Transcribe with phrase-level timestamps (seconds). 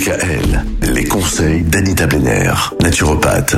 [0.00, 0.62] DKL,
[0.92, 2.52] les conseils d'Anita Benner,
[2.82, 3.56] naturopathe.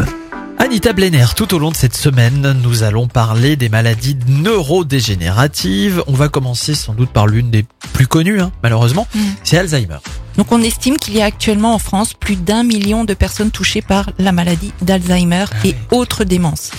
[0.58, 6.00] Anita Blenner, tout au long de cette semaine, nous allons parler des maladies neurodégénératives.
[6.06, 9.18] On va commencer sans doute par l'une des plus connues, hein, malheureusement, Mm.
[9.42, 9.96] c'est Alzheimer.
[10.36, 13.82] Donc on estime qu'il y a actuellement en France plus d'un million de personnes touchées
[13.82, 16.70] par la maladie d'Alzheimer et autres démences.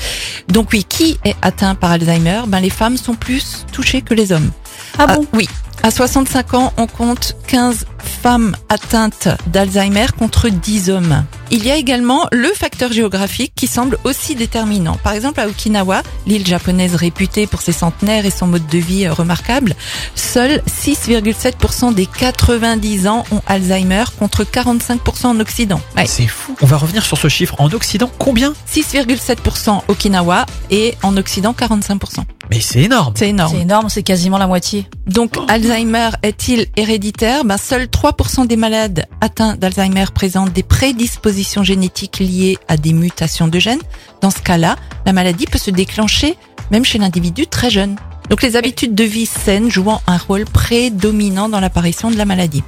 [0.47, 2.43] Donc oui, qui est atteint par Alzheimer?
[2.47, 4.51] Ben les femmes sont plus touchées que les hommes.
[4.97, 5.25] Ah bon?
[5.33, 5.49] Oui.
[5.81, 7.85] À 65 ans, on compte 15
[8.21, 11.23] femmes atteintes d'Alzheimer contre 10 hommes.
[11.51, 14.97] Il y a également le facteur géographique qui semble aussi déterminant.
[15.03, 19.05] Par exemple, à Okinawa, l'île japonaise réputée pour ses centenaires et son mode de vie
[19.05, 19.75] euh, remarquable,
[20.13, 25.81] seuls 6,7% des 90 ans ont Alzheimer contre 45% en Occident.
[25.97, 26.05] Ouais.
[26.05, 26.55] C'est fou.
[26.61, 27.55] On va revenir sur ce chiffre.
[27.57, 28.53] En Occident, combien?
[28.71, 32.25] 6,7% Okinawa et en Occident 45%.
[32.51, 33.13] Mais c'est énorme.
[33.15, 33.53] C'est énorme.
[33.55, 34.87] C'est énorme, c'est quasiment la moitié.
[35.07, 37.43] Donc, Alzheimer est-il héréditaire?
[37.43, 43.47] Ben, Seuls 3% des malades atteints d'Alzheimer présentent des prédispositions génétiques liées à des mutations
[43.47, 43.81] de gènes.
[44.21, 46.37] Dans ce cas-là, la maladie peut se déclencher
[46.71, 47.95] même chez l'individu très jeune.
[48.29, 52.63] Donc, les habitudes de vie saines jouant un rôle prédominant dans l'apparition de la maladie.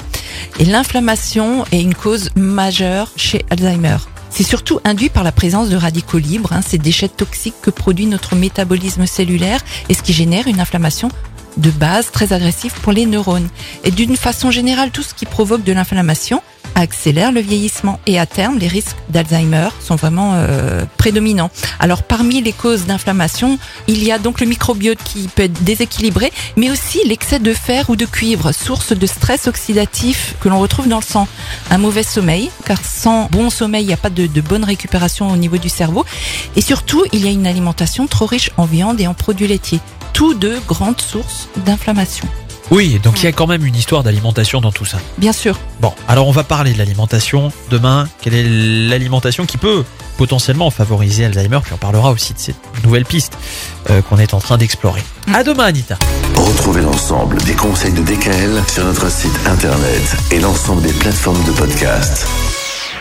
[0.59, 3.97] Et l'inflammation est une cause majeure chez Alzheimer.
[4.31, 8.05] C'est surtout induit par la présence de radicaux libres, hein, ces déchets toxiques que produit
[8.05, 11.09] notre métabolisme cellulaire et ce qui génère une inflammation
[11.57, 13.49] de base très agressive pour les neurones.
[13.83, 16.41] Et d'une façon générale, tout ce qui provoque de l'inflammation
[16.75, 21.51] accélère le vieillissement et à terme, les risques d'Alzheimer sont vraiment euh, prédominants.
[21.79, 26.31] Alors parmi les causes d'inflammation, il y a donc le microbiote qui peut être déséquilibré,
[26.55, 30.87] mais aussi l'excès de fer ou de cuivre, source de stress oxydatif que l'on retrouve
[30.87, 31.27] dans le sang.
[31.69, 35.31] Un mauvais sommeil, car sans bon sommeil, il n'y a pas de, de bonne récupération
[35.31, 36.05] au niveau du cerveau.
[36.55, 39.79] Et surtout, il y a une alimentation trop riche en viande et en produits laitiers.
[40.13, 42.27] Tous deux grandes sources d'inflammation.
[42.71, 44.97] Oui, donc il y a quand même une histoire d'alimentation dans tout ça.
[45.17, 45.59] Bien sûr.
[45.81, 48.07] Bon, alors on va parler de l'alimentation demain.
[48.21, 49.83] Quelle est l'alimentation qui peut
[50.17, 51.59] potentiellement favoriser Alzheimer?
[51.63, 52.55] Puis on parlera aussi de cette
[52.85, 53.37] nouvelle piste
[53.89, 55.03] euh, qu'on est en train d'explorer.
[55.33, 55.97] À demain, Anita.
[56.35, 61.51] Retrouvez l'ensemble des conseils de DKL sur notre site internet et l'ensemble des plateformes de
[61.51, 62.25] podcast.